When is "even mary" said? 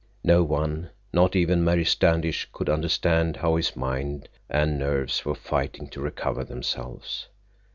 1.35-1.85